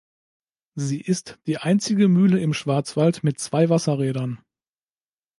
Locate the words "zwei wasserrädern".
3.37-4.39